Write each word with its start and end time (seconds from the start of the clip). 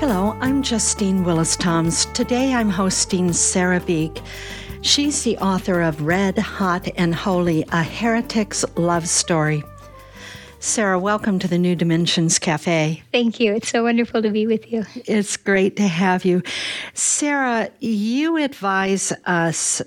Hello, 0.00 0.34
I'm 0.40 0.62
Justine 0.62 1.24
Willis 1.24 1.56
Toms. 1.56 2.06
Today 2.14 2.54
I'm 2.54 2.70
hosting 2.70 3.34
Sera 3.34 3.80
Beak. 3.80 4.22
She's 4.80 5.24
the 5.24 5.36
author 5.36 5.82
of 5.82 6.00
Red, 6.00 6.38
Hot, 6.38 6.88
and 6.96 7.14
Holy 7.14 7.66
A 7.70 7.82
Heretic's 7.82 8.64
Love 8.78 9.06
Story. 9.06 9.62
Sera, 10.58 10.98
welcome 10.98 11.38
to 11.40 11.46
the 11.46 11.58
New 11.58 11.76
Dimensions 11.76 12.38
Cafe. 12.38 13.02
Thank 13.12 13.40
you. 13.40 13.52
It's 13.52 13.68
so 13.68 13.82
wonderful 13.82 14.22
to 14.22 14.30
be 14.30 14.46
with 14.46 14.72
you. 14.72 14.86
It's 15.04 15.36
great 15.36 15.76
to 15.76 15.86
have 15.86 16.24
you. 16.24 16.42
Sera, 16.94 17.68
you 17.80 18.38
advise 18.38 19.12
us 19.26 19.82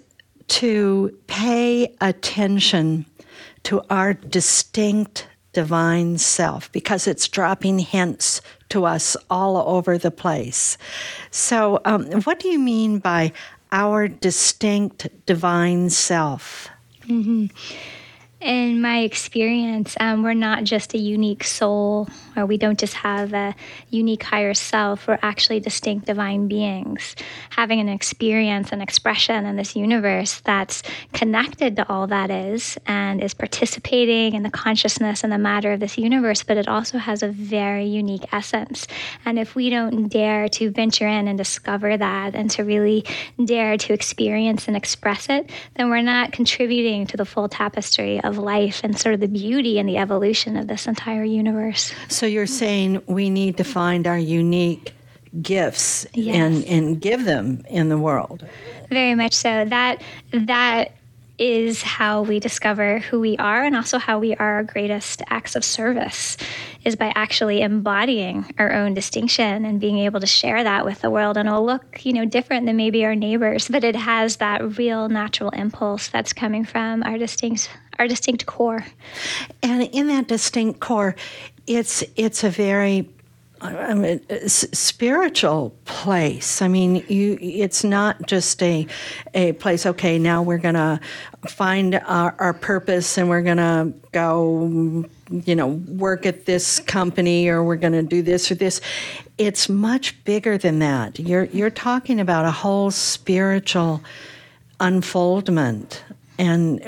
to 0.49 1.17
pay 1.25 1.91
attention 2.01 3.07
to 3.63 3.81
our 3.89 4.13
distinct 4.13 5.27
divine 5.53 6.17
self 6.17 6.71
because 6.71 7.07
it's 7.07 7.27
dropping 7.27 7.79
hints 7.79 8.41
to 8.73 8.85
us 8.85 9.15
all 9.29 9.57
over 9.57 9.97
the 9.97 10.11
place. 10.11 10.77
So, 11.31 11.79
um, 11.85 12.05
what 12.23 12.39
do 12.39 12.49
you 12.49 12.59
mean 12.59 12.99
by 12.99 13.31
our 13.71 14.07
distinct 14.07 15.07
divine 15.25 15.89
self? 15.89 16.69
Mm-hmm 17.07 17.47
in 18.43 18.81
my 18.81 18.99
experience, 18.99 19.95
um, 19.99 20.21
we're 20.21 20.33
not 20.33 20.65
just 20.65 20.93
a 20.93 20.97
unique 20.97 21.43
soul, 21.43 22.09
or 22.35 22.45
we 22.45 22.57
don't 22.57 22.77
just 22.77 22.95
have 22.95 23.33
a 23.33 23.55
unique 23.89 24.23
higher 24.23 24.53
self. 24.53 25.07
We're 25.07 25.19
actually 25.21 25.61
distinct 25.61 26.05
divine 26.05 26.47
beings, 26.49 27.15
having 27.51 27.79
an 27.79 27.87
experience 27.87 28.71
and 28.71 28.81
expression 28.81 29.45
in 29.45 29.55
this 29.55 29.75
universe 29.75 30.41
that's 30.41 30.83
connected 31.13 31.77
to 31.77 31.89
all 31.89 32.07
that 32.07 32.29
is 32.29 32.77
and 32.85 33.23
is 33.23 33.33
participating 33.33 34.33
in 34.33 34.43
the 34.43 34.51
consciousness 34.51 35.23
and 35.23 35.31
the 35.31 35.37
matter 35.37 35.71
of 35.71 35.79
this 35.79 35.97
universe, 35.97 36.43
but 36.43 36.57
it 36.57 36.67
also 36.67 36.97
has 36.97 37.23
a 37.23 37.29
very 37.29 37.85
unique 37.85 38.25
essence. 38.33 38.87
And 39.23 39.39
if 39.39 39.55
we 39.55 39.69
don't 39.69 40.09
dare 40.09 40.49
to 40.49 40.69
venture 40.69 41.07
in 41.07 41.29
and 41.29 41.37
discover 41.37 41.95
that 41.95 42.35
and 42.35 42.51
to 42.51 42.63
really 42.63 43.05
dare 43.43 43.77
to 43.77 43.93
experience 43.93 44.67
and 44.67 44.75
express 44.75 45.29
it, 45.29 45.49
then 45.75 45.89
we're 45.89 46.01
not 46.01 46.33
contributing 46.33 47.07
to 47.07 47.15
the 47.15 47.25
full 47.25 47.47
tapestry 47.47 48.21
of 48.21 48.33
of 48.33 48.43
life 48.43 48.81
and 48.83 48.97
sort 48.97 49.13
of 49.13 49.21
the 49.21 49.27
beauty 49.27 49.79
and 49.79 49.87
the 49.87 49.97
evolution 49.97 50.57
of 50.57 50.67
this 50.67 50.87
entire 50.87 51.23
universe. 51.23 51.93
So 52.07 52.22
you're 52.25 52.47
saying 52.47 53.01
we 53.07 53.29
need 53.29 53.57
to 53.57 53.63
find 53.63 54.07
our 54.07 54.17
unique 54.17 54.93
gifts 55.41 56.05
yes. 56.13 56.35
and 56.35 56.63
and 56.65 57.01
give 57.01 57.25
them 57.25 57.63
in 57.69 57.89
the 57.89 57.97
world. 57.97 58.45
Very 58.89 59.15
much 59.15 59.33
so. 59.33 59.65
That 59.65 60.01
that 60.31 60.91
is 61.43 61.81
how 61.81 62.21
we 62.21 62.39
discover 62.39 62.99
who 62.99 63.19
we 63.19 63.35
are 63.35 63.65
and 63.65 63.75
also 63.75 63.97
how 63.97 64.17
we 64.17 64.33
are 64.35 64.55
our 64.55 64.63
greatest 64.63 65.21
acts 65.29 65.57
of 65.57 65.65
service 65.65 66.37
is 66.85 66.95
by 66.95 67.11
actually 67.15 67.61
embodying 67.61 68.45
our 68.57 68.71
own 68.71 68.93
distinction 68.93 69.65
and 69.65 69.81
being 69.81 69.97
able 69.97 70.21
to 70.21 70.27
share 70.27 70.63
that 70.63 70.85
with 70.85 71.01
the 71.01 71.09
world 71.09 71.35
and 71.35 71.49
it'll 71.49 71.65
look 71.65 72.05
you 72.05 72.13
know 72.13 72.23
different 72.23 72.65
than 72.65 72.77
maybe 72.77 73.03
our 73.03 73.15
neighbors 73.15 73.67
but 73.67 73.83
it 73.83 73.95
has 73.95 74.37
that 74.37 74.77
real 74.77 75.09
natural 75.09 75.49
impulse 75.49 76.07
that's 76.07 76.31
coming 76.31 76.63
from 76.63 77.03
our 77.03 77.17
distinct 77.17 77.69
our 77.99 78.07
distinct 78.07 78.45
core. 78.45 78.85
And 79.61 79.83
in 79.83 80.07
that 80.07 80.27
distinct 80.27 80.79
core, 80.79 81.15
it's 81.67 82.03
it's 82.15 82.43
a 82.43 82.49
very 82.49 83.09
I 83.63 83.93
mean, 83.93 84.21
spiritual 84.47 85.73
place. 85.85 86.61
I 86.61 86.67
mean, 86.67 87.03
you. 87.07 87.37
It's 87.39 87.83
not 87.83 88.27
just 88.27 88.61
a 88.61 88.85
a 89.33 89.53
place. 89.53 89.85
Okay, 89.85 90.19
now 90.19 90.41
we're 90.41 90.57
gonna 90.57 90.99
find 91.47 91.95
our, 91.95 92.35
our 92.39 92.53
purpose, 92.53 93.17
and 93.17 93.29
we're 93.29 93.41
gonna 93.41 93.93
go, 94.11 95.05
you 95.29 95.55
know, 95.55 95.67
work 95.67 96.25
at 96.25 96.45
this 96.45 96.79
company, 96.81 97.47
or 97.47 97.63
we're 97.63 97.77
gonna 97.77 98.03
do 98.03 98.21
this 98.21 98.51
or 98.51 98.55
this. 98.55 98.81
It's 99.37 99.69
much 99.69 100.21
bigger 100.25 100.57
than 100.57 100.79
that. 100.79 101.17
You're 101.17 101.45
you're 101.45 101.69
talking 101.69 102.19
about 102.19 102.43
a 102.45 102.51
whole 102.51 102.91
spiritual 102.91 104.01
unfoldment, 104.81 106.03
and 106.37 106.81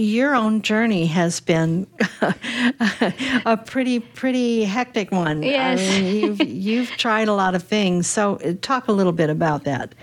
your 0.00 0.34
own 0.34 0.62
journey 0.62 1.06
has 1.06 1.40
been 1.40 1.86
a 3.44 3.56
pretty 3.56 4.00
pretty 4.00 4.64
hectic 4.64 5.10
one. 5.10 5.42
Yes, 5.42 5.80
I 5.80 6.00
mean, 6.00 6.16
you've 6.16 6.40
you've 6.40 6.90
tried 6.92 7.28
a 7.28 7.34
lot 7.34 7.54
of 7.54 7.62
things. 7.62 8.06
So 8.06 8.36
uh, 8.36 8.54
talk 8.60 8.88
a 8.88 8.92
little 8.92 9.12
bit 9.12 9.30
about 9.30 9.64
that. 9.64 9.94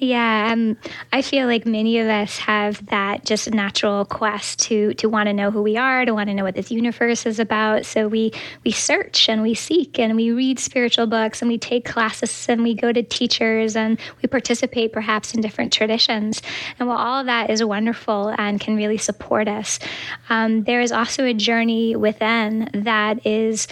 Yeah, 0.00 0.52
um, 0.52 0.76
I 1.12 1.22
feel 1.22 1.48
like 1.48 1.66
many 1.66 1.98
of 1.98 2.06
us 2.06 2.38
have 2.38 2.86
that 2.86 3.24
just 3.24 3.50
natural 3.50 4.04
quest 4.04 4.60
to 4.60 4.94
to 4.94 5.08
want 5.08 5.26
to 5.26 5.32
know 5.32 5.50
who 5.50 5.60
we 5.60 5.76
are, 5.76 6.04
to 6.04 6.14
want 6.14 6.28
to 6.28 6.34
know 6.34 6.44
what 6.44 6.54
this 6.54 6.70
universe 6.70 7.26
is 7.26 7.40
about. 7.40 7.84
So 7.84 8.06
we 8.06 8.32
we 8.64 8.70
search 8.70 9.28
and 9.28 9.42
we 9.42 9.54
seek 9.54 9.98
and 9.98 10.14
we 10.14 10.30
read 10.30 10.60
spiritual 10.60 11.08
books 11.08 11.42
and 11.42 11.48
we 11.48 11.58
take 11.58 11.84
classes 11.84 12.46
and 12.48 12.62
we 12.62 12.74
go 12.74 12.92
to 12.92 13.02
teachers 13.02 13.74
and 13.74 13.98
we 14.22 14.28
participate 14.28 14.92
perhaps 14.92 15.34
in 15.34 15.40
different 15.40 15.72
traditions. 15.72 16.42
And 16.78 16.88
while 16.88 16.98
all 16.98 17.20
of 17.20 17.26
that 17.26 17.50
is 17.50 17.64
wonderful 17.64 18.32
and 18.38 18.60
can 18.60 18.76
really 18.76 18.98
support 18.98 19.48
us, 19.48 19.80
um, 20.28 20.62
there 20.62 20.80
is 20.80 20.92
also 20.92 21.24
a 21.24 21.34
journey 21.34 21.96
within 21.96 22.70
that 22.72 23.26
is 23.26 23.66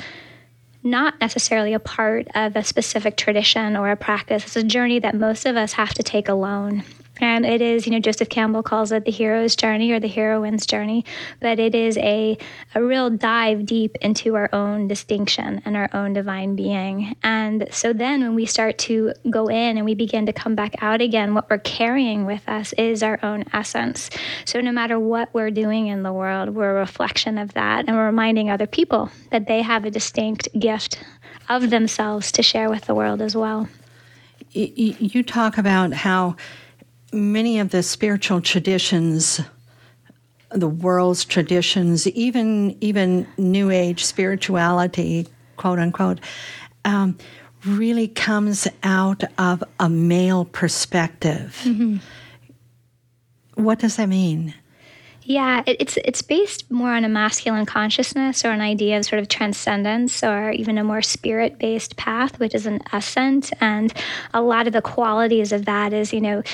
not 0.86 1.20
necessarily 1.20 1.74
a 1.74 1.78
part 1.78 2.28
of 2.34 2.56
a 2.56 2.64
specific 2.64 3.16
tradition 3.16 3.76
or 3.76 3.90
a 3.90 3.96
practice. 3.96 4.44
It's 4.44 4.56
a 4.56 4.62
journey 4.62 4.98
that 5.00 5.14
most 5.14 5.44
of 5.44 5.56
us 5.56 5.74
have 5.74 5.92
to 5.94 6.02
take 6.02 6.28
alone. 6.28 6.84
And 7.20 7.46
it 7.46 7.62
is, 7.62 7.86
you 7.86 7.92
know, 7.92 7.98
Joseph 7.98 8.28
Campbell 8.28 8.62
calls 8.62 8.92
it 8.92 9.04
the 9.04 9.10
hero's 9.10 9.56
journey 9.56 9.92
or 9.92 10.00
the 10.00 10.08
heroine's 10.08 10.66
journey, 10.66 11.04
but 11.40 11.58
it 11.58 11.74
is 11.74 11.96
a, 11.98 12.36
a 12.74 12.82
real 12.82 13.10
dive 13.10 13.64
deep 13.64 13.96
into 14.00 14.34
our 14.34 14.50
own 14.52 14.86
distinction 14.86 15.62
and 15.64 15.76
our 15.76 15.88
own 15.94 16.12
divine 16.12 16.56
being. 16.56 17.16
And 17.22 17.68
so 17.70 17.92
then 17.92 18.20
when 18.20 18.34
we 18.34 18.46
start 18.46 18.78
to 18.78 19.12
go 19.30 19.48
in 19.48 19.76
and 19.76 19.84
we 19.84 19.94
begin 19.94 20.26
to 20.26 20.32
come 20.32 20.54
back 20.54 20.74
out 20.82 21.00
again, 21.00 21.34
what 21.34 21.48
we're 21.48 21.58
carrying 21.58 22.26
with 22.26 22.46
us 22.48 22.72
is 22.74 23.02
our 23.02 23.18
own 23.22 23.44
essence. 23.52 24.10
So 24.44 24.60
no 24.60 24.72
matter 24.72 24.98
what 24.98 25.32
we're 25.32 25.50
doing 25.50 25.86
in 25.86 26.02
the 26.02 26.12
world, 26.12 26.50
we're 26.50 26.76
a 26.76 26.80
reflection 26.80 27.38
of 27.38 27.54
that. 27.54 27.86
And 27.86 27.96
we're 27.96 28.06
reminding 28.06 28.50
other 28.50 28.66
people 28.66 29.10
that 29.30 29.46
they 29.46 29.62
have 29.62 29.84
a 29.84 29.90
distinct 29.90 30.48
gift 30.58 31.02
of 31.48 31.70
themselves 31.70 32.32
to 32.32 32.42
share 32.42 32.68
with 32.68 32.84
the 32.84 32.94
world 32.94 33.22
as 33.22 33.36
well. 33.36 33.68
You 34.52 35.22
talk 35.22 35.58
about 35.58 35.92
how 35.92 36.36
many 37.12 37.58
of 37.58 37.70
the 37.70 37.82
spiritual 37.82 38.40
traditions 38.40 39.40
the 40.50 40.68
world's 40.68 41.24
traditions 41.24 42.06
even 42.08 42.76
even 42.80 43.26
new 43.36 43.70
age 43.70 44.04
spirituality 44.04 45.26
quote 45.56 45.78
unquote 45.78 46.20
um, 46.84 47.16
really 47.64 48.06
comes 48.06 48.68
out 48.82 49.24
of 49.38 49.62
a 49.80 49.88
male 49.88 50.44
perspective 50.44 51.60
mm-hmm. 51.64 51.96
what 53.54 53.78
does 53.78 53.96
that 53.96 54.08
mean 54.08 54.54
yeah, 55.28 55.64
it, 55.66 55.78
it's 55.80 55.98
it's 56.04 56.22
based 56.22 56.70
more 56.70 56.92
on 56.92 57.04
a 57.04 57.08
masculine 57.08 57.66
consciousness 57.66 58.44
or 58.44 58.50
an 58.52 58.60
idea 58.60 58.96
of 58.96 59.04
sort 59.04 59.20
of 59.20 59.26
transcendence 59.26 60.22
or 60.22 60.52
even 60.52 60.78
a 60.78 60.84
more 60.84 61.02
spirit 61.02 61.58
based 61.58 61.96
path, 61.96 62.38
which 62.38 62.54
is 62.54 62.64
an 62.64 62.80
ascent. 62.92 63.52
And 63.60 63.92
a 64.32 64.40
lot 64.40 64.68
of 64.68 64.72
the 64.72 64.82
qualities 64.82 65.50
of 65.50 65.64
that 65.64 65.92
is, 65.92 66.12
you 66.12 66.20
know, 66.20 66.44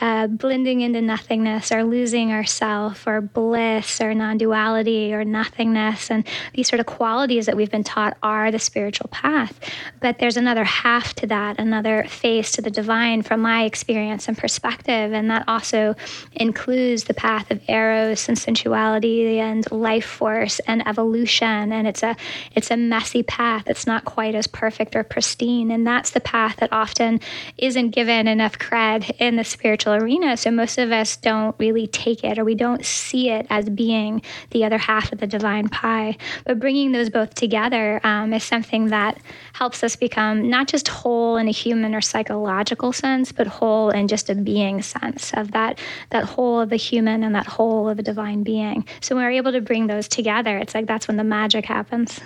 uh, 0.00 0.26
blending 0.26 0.80
into 0.80 1.00
nothingness 1.00 1.70
or 1.70 1.84
losing 1.84 2.32
ourself 2.32 3.06
or 3.06 3.20
bliss 3.20 4.00
or 4.00 4.12
non-duality 4.12 5.14
or 5.14 5.24
nothingness. 5.24 6.10
And 6.10 6.26
these 6.52 6.68
sort 6.68 6.80
of 6.80 6.86
qualities 6.86 7.46
that 7.46 7.56
we've 7.56 7.70
been 7.70 7.84
taught 7.84 8.16
are 8.22 8.50
the 8.50 8.58
spiritual 8.58 9.08
path. 9.08 9.58
But 10.00 10.18
there's 10.18 10.36
another 10.36 10.64
half 10.64 11.14
to 11.14 11.26
that 11.28 11.60
another 11.60 12.04
face 12.08 12.52
to 12.52 12.62
the 12.62 12.70
divine 12.70 13.22
from 13.22 13.40
my 13.40 13.64
experience 13.64 14.26
and 14.26 14.36
perspective. 14.36 15.12
And 15.12 15.30
that 15.30 15.44
also 15.46 15.94
includes 16.32 17.04
the 17.04 17.14
path 17.14 17.50
of 17.52 17.60
eros 17.68 18.28
and 18.28 18.36
sensuality 18.36 19.38
and 19.38 19.70
life 19.70 20.06
force 20.06 20.58
and 20.66 20.86
evolution. 20.88 21.72
And 21.72 21.86
it's 21.86 22.02
a 22.02 22.16
it's 22.52 22.70
a 22.72 22.76
messy 22.76 23.22
path. 23.22 23.64
It's 23.68 23.86
not 23.86 24.04
quite 24.04 24.34
as 24.34 24.48
perfect 24.48 24.96
or 24.96 25.04
pristine. 25.04 25.70
And 25.70 25.86
that's 25.86 26.10
the 26.10 26.20
path 26.20 26.56
that 26.56 26.72
often 26.72 27.20
isn't 27.58 27.90
given 27.90 28.26
enough 28.26 28.58
cred 28.58 29.14
in 29.20 29.36
the 29.36 29.44
spiritual 29.44 29.83
arena. 29.92 30.36
So 30.36 30.50
most 30.50 30.78
of 30.78 30.92
us 30.92 31.16
don't 31.16 31.54
really 31.58 31.86
take 31.86 32.24
it 32.24 32.38
or 32.38 32.44
we 32.44 32.54
don't 32.54 32.84
see 32.84 33.30
it 33.30 33.46
as 33.50 33.68
being 33.68 34.22
the 34.50 34.64
other 34.64 34.78
half 34.78 35.12
of 35.12 35.18
the 35.18 35.26
divine 35.26 35.68
pie. 35.68 36.16
But 36.44 36.58
bringing 36.58 36.92
those 36.92 37.10
both 37.10 37.34
together 37.34 38.00
um, 38.04 38.32
is 38.32 38.44
something 38.44 38.86
that 38.88 39.18
helps 39.52 39.82
us 39.82 39.96
become 39.96 40.48
not 40.48 40.68
just 40.68 40.88
whole 40.88 41.36
in 41.36 41.48
a 41.48 41.52
human 41.52 41.94
or 41.94 42.00
psychological 42.00 42.92
sense, 42.92 43.32
but 43.32 43.46
whole 43.46 43.90
in 43.90 44.08
just 44.08 44.30
a 44.30 44.34
being 44.34 44.82
sense 44.82 45.32
of 45.34 45.52
that, 45.52 45.78
that 46.10 46.24
whole 46.24 46.60
of 46.60 46.70
the 46.70 46.76
human 46.76 47.22
and 47.22 47.34
that 47.34 47.46
whole 47.46 47.88
of 47.88 47.98
a 47.98 48.02
divine 48.02 48.42
being. 48.42 48.86
So 49.00 49.14
when 49.14 49.24
we're 49.24 49.32
able 49.32 49.52
to 49.52 49.60
bring 49.60 49.86
those 49.86 50.08
together, 50.08 50.58
it's 50.58 50.74
like 50.74 50.86
that's 50.86 51.08
when 51.08 51.16
the 51.16 51.24
magic 51.24 51.64
happens. 51.64 52.20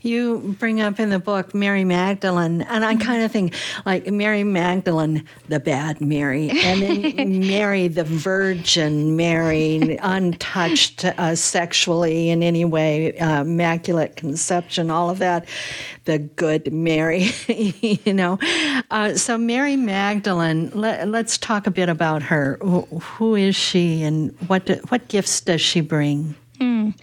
You 0.00 0.56
bring 0.58 0.80
up 0.80 0.98
in 0.98 1.10
the 1.10 1.18
book 1.18 1.54
Mary 1.54 1.84
Magdalene, 1.84 2.62
and 2.62 2.84
I 2.84 2.96
kind 2.96 3.22
of 3.22 3.30
think 3.30 3.54
like 3.84 4.06
Mary 4.10 4.44
Magdalene, 4.44 5.26
the 5.48 5.60
bad 5.60 6.00
Mary, 6.00 6.50
and 6.50 6.79
then 6.80 7.40
Mary, 7.46 7.88
the 7.88 8.04
Virgin 8.04 9.16
Mary, 9.16 9.98
untouched 10.02 11.04
uh, 11.04 11.34
sexually 11.34 12.30
in 12.30 12.42
any 12.42 12.64
way, 12.64 13.16
uh, 13.18 13.42
immaculate 13.42 14.16
conception, 14.16 14.90
all 14.90 15.10
of 15.10 15.18
that. 15.18 15.46
The 16.04 16.18
good 16.18 16.72
Mary, 16.72 17.30
you 17.48 18.14
know. 18.14 18.38
Uh, 18.90 19.14
so 19.14 19.38
Mary 19.38 19.76
Magdalene, 19.76 20.70
let, 20.74 21.06
us 21.14 21.38
talk 21.38 21.66
a 21.66 21.70
bit 21.70 21.88
about 21.88 22.22
her. 22.22 22.58
Who, 22.62 22.80
who 22.80 23.34
is 23.34 23.54
she, 23.54 24.02
and 24.02 24.34
what 24.48 24.66
do, 24.66 24.74
what 24.88 25.08
gifts 25.08 25.40
does 25.40 25.60
she 25.60 25.80
bring? 25.80 26.34
Mm. 26.58 26.94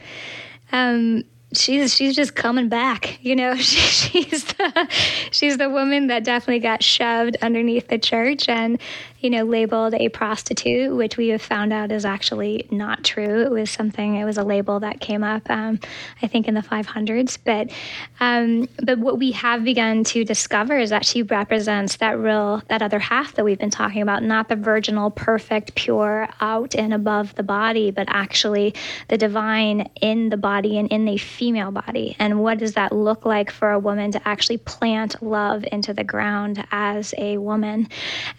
Um, 0.72 1.24
she's 1.54 1.94
she's 1.96 2.16
just 2.16 2.36
coming 2.36 2.68
back 2.68 3.20
you 3.22 3.36
know 3.36 3.56
she, 3.56 3.78
she's 4.22 4.44
the 4.44 4.88
she's 5.32 5.58
the 5.58 5.70
woman 5.70 6.08
that 6.08 6.24
definitely 6.24 6.60
got 6.60 6.84
shoved 6.84 7.38
underneath 7.42 7.88
the 7.88 7.98
church 7.98 8.50
and 8.50 8.80
you 9.20 9.30
know, 9.32 9.44
labeled 9.44 9.96
a 9.96 10.10
prostitute, 10.10 10.96
which 10.96 11.18
we 11.18 11.30
have 11.30 11.42
found 11.42 11.74
out 11.74 11.92
is 11.92 12.06
actually 12.06 12.68
not 12.70 13.04
true. 13.04 13.42
It 13.42 13.52
was 13.52 13.72
something, 13.72 14.16
it 14.16 14.26
was 14.26 14.38
a 14.38 14.44
label 14.44 14.80
that 14.82 15.00
came 15.00 15.24
up, 15.24 15.50
um, 15.50 15.80
I 16.22 16.28
think, 16.28 16.48
in 16.48 16.54
the 16.54 16.62
500s. 16.62 17.38
But, 17.44 17.72
um, 18.20 18.70
but 18.84 19.00
what 19.00 19.18
we 19.18 19.32
have 19.32 19.64
begun 19.64 20.04
to 20.06 20.24
discover 20.24 20.78
is 20.78 20.92
that 20.92 21.04
she 21.06 21.24
represents 21.24 21.98
that 21.98 22.20
real, 22.20 22.62
that 22.70 22.82
other 22.84 23.00
half 23.00 23.34
that 23.36 23.44
we've 23.44 23.58
been 23.58 23.72
talking 23.72 24.04
about, 24.04 24.22
not 24.22 24.50
the 24.50 24.56
virginal, 24.56 25.10
perfect, 25.10 25.74
pure, 25.74 26.30
out 26.40 26.76
and 26.76 26.94
above 26.94 27.34
the 27.36 27.44
body, 27.44 27.90
but 27.90 28.08
actually 28.10 28.76
the 29.08 29.18
divine 29.18 29.90
in 30.00 30.30
the 30.30 30.38
body 30.38 30.78
and 30.78 30.92
in 30.92 31.06
the 31.06 31.18
female 31.18 31.72
body. 31.72 32.16
And 32.20 32.40
what 32.40 32.60
does 32.60 32.74
that 32.74 32.92
look 32.92 33.26
like 33.26 33.50
for 33.50 33.72
a 33.72 33.80
woman 33.80 34.12
to 34.12 34.28
actually 34.28 34.58
plant 34.58 35.22
love 35.24 35.66
into 35.72 35.94
the 35.94 36.04
ground 36.04 36.64
as 36.72 37.16
a 37.18 37.40
woman? 37.40 37.88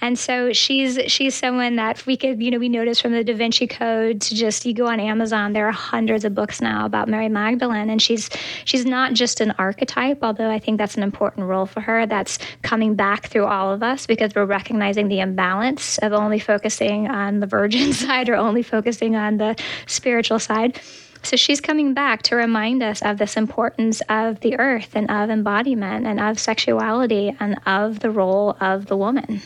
And 0.01 0.17
so 0.17 0.53
she 0.53 0.78
she's 0.79 0.99
she's 1.11 1.35
someone 1.35 1.75
that 1.77 2.07
we 2.07 2.17
could 2.17 2.41
you 2.41 2.51
know 2.53 2.59
we 2.59 2.69
noticed 2.69 3.03
from 3.03 3.11
the 3.11 3.25
Da 3.25 3.35
Vinci 3.35 3.67
Code 3.67 4.21
to 4.21 4.35
just 4.35 4.65
you 4.65 4.73
go 4.73 4.87
on 4.87 5.01
Amazon 5.01 5.53
there 5.53 5.67
are 5.67 5.73
hundreds 5.73 6.25
of 6.25 6.35
books 6.35 6.61
now 6.61 6.87
about 6.87 7.09
Mary 7.09 7.29
Magdalene 7.29 7.91
and 7.91 8.01
she's 8.01 8.31
she's 8.65 8.85
not 8.85 9.13
just 9.13 9.41
an 9.41 9.53
archetype 9.59 10.19
although 10.23 10.51
I 10.51 10.61
think 10.61 10.79
that's 10.79 10.97
an 10.97 11.03
important 11.03 11.47
role 11.47 11.67
for 11.67 11.81
her 11.81 12.07
that's 12.07 12.39
coming 12.63 12.95
back 12.95 13.27
through 13.27 13.47
all 13.47 13.73
of 13.73 13.83
us 13.83 14.07
because 14.07 14.33
we're 14.37 14.45
recognizing 14.45 15.09
the 15.09 15.19
imbalance 15.19 15.99
of 15.99 16.13
only 16.13 16.39
focusing 16.39 17.09
on 17.09 17.41
the 17.41 17.47
virgin 17.47 17.93
side 18.05 18.29
or 18.29 18.37
only 18.37 18.63
focusing 18.63 19.17
on 19.17 19.39
the 19.39 19.57
spiritual 19.87 20.39
side. 20.39 20.81
So 21.25 21.35
she's 21.37 21.61
coming 21.61 21.95
back 21.95 22.23
to 22.23 22.37
remind 22.37 22.81
us 22.81 23.03
of 23.03 23.19
this 23.19 23.37
importance 23.37 24.01
of 24.09 24.39
the 24.41 24.57
earth 24.61 24.91
and 24.95 25.11
of 25.11 25.31
embodiment 25.31 26.07
and 26.07 26.21
of 26.21 26.39
sexuality 26.39 27.35
and 27.41 27.59
of 27.67 27.99
the 27.99 28.11
role 28.11 28.57
of 28.61 28.87
the 28.87 28.97
woman. 28.97 29.43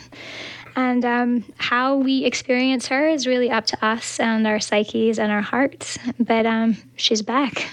And 0.75 1.05
um, 1.05 1.45
how 1.57 1.97
we 1.97 2.25
experience 2.25 2.87
her 2.87 3.07
is 3.07 3.27
really 3.27 3.49
up 3.49 3.65
to 3.67 3.85
us 3.85 4.19
and 4.19 4.47
our 4.47 4.59
psyches 4.59 5.19
and 5.19 5.31
our 5.31 5.41
hearts. 5.41 5.97
But 6.19 6.45
um, 6.45 6.77
she's 6.95 7.21
back. 7.21 7.67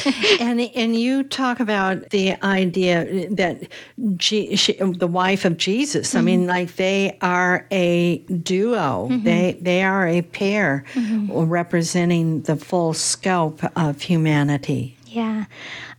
and 0.40 0.60
and 0.60 0.96
you 0.96 1.22
talk 1.22 1.60
about 1.60 2.10
the 2.10 2.34
idea 2.42 3.28
that 3.30 3.68
G, 4.16 4.56
she, 4.56 4.72
the 4.74 5.06
wife 5.06 5.44
of 5.44 5.56
Jesus. 5.56 6.10
Mm-hmm. 6.10 6.18
I 6.18 6.20
mean, 6.22 6.46
like 6.46 6.76
they 6.76 7.18
are 7.20 7.66
a 7.70 8.18
duo. 8.18 9.08
Mm-hmm. 9.10 9.24
They 9.24 9.58
they 9.60 9.82
are 9.82 10.06
a 10.06 10.22
pair 10.22 10.84
mm-hmm. 10.94 11.32
representing 11.32 12.42
the 12.42 12.56
full 12.56 12.94
scope 12.94 13.60
of 13.76 14.02
humanity. 14.02 14.96
Yeah, 15.06 15.44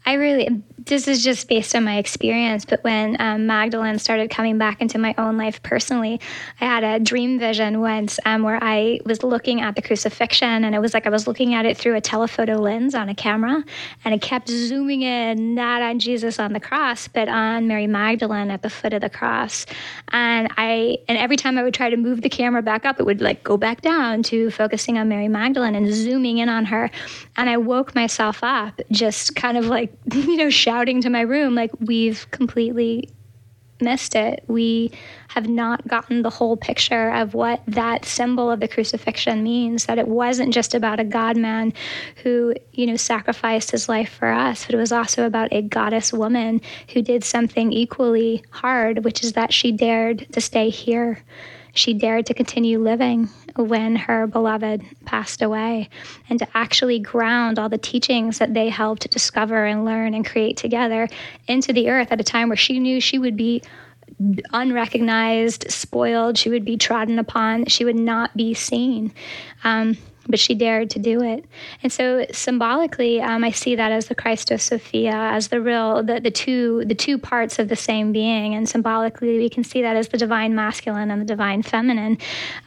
I 0.06 0.14
really 0.14 0.64
this 0.86 1.08
is 1.08 1.24
just 1.24 1.48
based 1.48 1.76
on 1.76 1.84
my 1.84 1.98
experience, 1.98 2.66
but 2.66 2.84
when 2.84 3.16
um, 3.20 3.46
Magdalene 3.48 4.00
started 4.00 4.30
coming 4.30 4.58
back 4.58 4.82
into 4.82 4.98
my 4.98 5.16
own 5.18 5.38
life 5.38 5.62
personally, 5.64 6.20
I 6.60 6.66
had 6.66 6.84
a 6.84 7.00
dream 7.00 7.40
vision 7.40 7.80
once 7.80 8.20
um, 8.26 8.44
where 8.44 8.60
I 8.62 9.00
was 9.06 9.24
looking 9.24 9.62
at 9.62 9.76
the 9.76 9.82
crucifixion, 9.82 10.64
and 10.64 10.76
it 10.76 10.80
was 10.80 10.94
like 10.94 11.06
I 11.06 11.10
was 11.10 11.28
looking 11.28 11.54
at 11.54 11.66
it 11.66 11.78
through 11.78 11.96
a 11.96 12.02
telephoto 12.02 12.58
lens 12.58 12.96
on 12.96 13.10
a 13.10 13.16
camera, 13.16 13.64
and 14.04 14.14
it 14.14 14.22
kept 14.22 14.50
zooming 14.50 15.04
in, 15.04 15.56
not 15.56 15.82
on 15.82 16.00
Jesus 16.00 16.40
on 16.40 16.54
the 16.54 16.60
cross, 16.60 17.08
but 17.08 17.30
on 17.30 17.68
Mary 17.68 17.88
Magdalene 17.88 18.52
at 18.52 18.62
the 18.62 18.70
foot 18.70 18.94
of 18.94 19.02
the 19.02 19.10
cross. 19.10 19.66
And 20.10 20.50
I, 20.58 20.98
and 21.08 21.18
every 21.18 21.38
time 21.38 21.58
I 21.58 21.64
would 21.64 21.74
try 21.74 21.90
to 21.90 21.98
move 21.98 22.22
the 22.22 22.30
camera 22.30 22.62
back 22.62 22.86
up, 22.86 23.00
it 23.00 23.06
would 23.06 23.22
like 23.22 23.44
go 23.44 23.58
back 23.58 23.82
down 23.82 24.24
to 24.24 24.52
focusing 24.52 24.98
on 24.98 25.08
Mary 25.08 25.28
Magdalene 25.28 25.76
and 25.76 25.94
zooming 25.94 26.40
in 26.40 26.50
on 26.50 26.66
her. 26.66 26.90
And 27.38 27.50
I 27.50 27.58
woke 27.58 27.96
myself 27.96 28.40
up, 28.44 28.82
just 28.92 29.36
kind 29.36 29.58
of 29.58 29.68
like, 29.68 29.93
you 30.14 30.38
know, 30.38 30.50
shouting 30.50 31.02
to 31.02 31.10
my 31.10 31.22
room, 31.22 31.56
like, 31.56 31.72
we've 31.80 32.30
completely 32.32 33.10
missed 33.82 34.16
it. 34.16 34.44
We 34.48 34.92
have 35.30 35.48
not 35.48 35.88
gotten 35.88 36.22
the 36.22 36.30
whole 36.30 36.56
picture 36.58 37.10
of 37.10 37.34
what 37.34 37.62
that 37.68 38.06
symbol 38.06 38.50
of 38.50 38.60
the 38.60 38.68
crucifixion 38.68 39.44
means 39.44 39.86
that 39.86 40.00
it 40.00 40.08
wasn't 40.08 40.54
just 40.54 40.74
about 40.74 41.00
a 41.00 41.04
god 41.04 41.38
man 41.38 41.74
who, 42.24 42.54
you 42.72 42.86
know, 42.86 42.96
sacrificed 42.96 43.72
his 43.72 43.90
life 43.90 44.14
for 44.14 44.30
us, 44.30 44.66
but 44.66 44.76
it 44.76 44.78
was 44.78 44.92
also 44.92 45.26
about 45.26 45.52
a 45.52 45.62
goddess 45.62 46.14
woman 46.14 46.62
who 46.94 47.02
did 47.02 47.24
something 47.24 47.72
equally 47.72 48.44
hard, 48.52 49.04
which 49.04 49.24
is 49.24 49.34
that 49.34 49.54
she 49.54 49.72
dared 49.72 50.28
to 50.32 50.42
stay 50.42 50.70
here. 50.70 51.24
She 51.74 51.94
dared 51.96 52.28
to 52.28 52.36
continue 52.36 52.80
living 52.80 53.30
when 53.56 53.96
her 53.96 54.28
beloved 54.28 54.84
passed 55.06 55.42
away 55.42 55.90
and 56.30 56.38
to 56.40 56.48
actually 56.54 57.00
ground 57.00 57.58
all 57.58 57.70
the 57.70 57.80
teachings 57.80 58.38
that 58.38 58.54
they 58.54 58.70
helped 58.70 59.10
discover 59.10 59.66
and 59.66 59.84
learn 59.84 60.14
and 60.14 60.26
create 60.26 60.56
together 60.56 61.08
into 61.48 61.74
the 61.74 61.90
earth 61.90 62.12
at 62.12 62.22
a 62.22 62.24
time 62.24 62.50
where 62.50 62.56
she 62.56 62.80
knew 62.80 63.02
she 63.02 63.18
would 63.18 63.36
be 63.36 63.64
unrecognized, 64.52 65.70
spoiled, 65.72 66.38
she 66.38 66.50
would 66.50 66.64
be 66.64 66.78
trodden 66.78 67.18
upon, 67.18 67.66
she 67.66 67.84
would 67.86 67.96
not 67.96 68.36
be 68.38 68.54
seen. 68.54 69.12
Um, 69.64 69.98
but 70.28 70.40
she 70.40 70.56
dared 70.56 70.90
to 70.92 71.00
do 71.00 71.22
it. 71.22 71.46
And 71.82 71.92
so 71.92 72.26
symbolically, 72.32 73.22
um, 73.22 73.44
I 73.44 73.52
see 73.52 73.76
that 73.76 73.92
as 73.92 74.08
the 74.08 74.16
Christos 74.16 74.64
Sophia, 74.64 75.14
as 75.14 75.50
the 75.50 75.62
real, 75.62 76.04
the, 76.04 76.20
the 76.20 76.32
two, 76.32 76.86
the 76.86 76.96
two 76.96 77.18
parts 77.18 77.60
of 77.60 77.70
the 77.70 77.76
same 77.76 78.12
being. 78.12 78.56
And 78.56 78.68
symbolically, 78.68 79.38
we 79.38 79.50
can 79.50 79.64
see 79.64 79.82
that 79.82 79.96
as 79.96 80.08
the 80.08 80.18
divine 80.18 80.56
masculine 80.56 81.12
and 81.12 81.22
the 81.22 81.26
divine 81.26 81.62
feminine, 81.62 82.18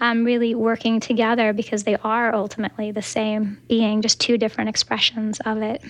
um, 0.00 0.24
really 0.24 0.54
working 0.54 1.00
together 1.00 1.52
because 1.52 1.84
they 1.84 1.96
are 1.96 2.34
ultimately 2.34 2.90
the 2.90 3.02
same 3.02 3.58
being, 3.68 4.02
just 4.02 4.20
two 4.20 4.36
different 4.38 4.68
expressions 4.68 5.40
of 5.40 5.62
it. 5.62 5.82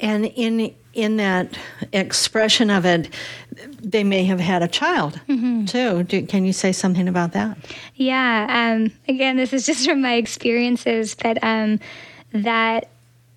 And 0.00 0.26
in 0.26 0.74
in 0.92 1.16
that 1.16 1.58
expression 1.92 2.70
of 2.70 2.84
it, 2.84 3.08
they 3.80 4.04
may 4.04 4.24
have 4.24 4.40
had 4.40 4.62
a 4.62 4.68
child 4.68 5.20
mm-hmm. 5.28 5.64
too. 5.64 6.02
Do, 6.04 6.26
can 6.26 6.44
you 6.44 6.52
say 6.52 6.72
something 6.72 7.08
about 7.08 7.32
that? 7.32 7.58
Yeah. 7.94 8.46
Um, 8.48 8.92
again, 9.08 9.36
this 9.36 9.52
is 9.52 9.66
just 9.66 9.86
from 9.88 10.02
my 10.02 10.14
experiences, 10.14 11.14
but 11.14 11.42
um, 11.42 11.80
that 12.32 12.91